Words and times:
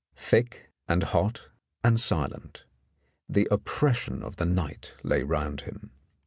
Thick 0.15 0.71
and 0.87 1.03
hot 1.03 1.49
and 1.83 1.99
silent 1.99 2.63
the 3.29 3.47
oppression 3.51 4.23
of 4.23 4.37
the 4.37 4.47
night 4.47 4.95
lay 5.03 5.21
round 5.21 5.61
him. 5.61 5.91